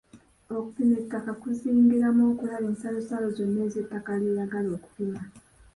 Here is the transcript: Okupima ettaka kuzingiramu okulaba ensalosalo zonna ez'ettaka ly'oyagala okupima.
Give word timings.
Okupima 0.57 0.95
ettaka 1.01 1.31
kuzingiramu 1.41 2.21
okulaba 2.31 2.65
ensalosalo 2.71 3.27
zonna 3.37 3.59
ez'ettaka 3.67 4.11
ly'oyagala 4.21 4.69
okupima. 4.77 5.21